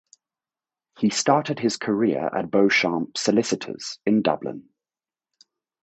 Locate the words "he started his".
0.97-1.77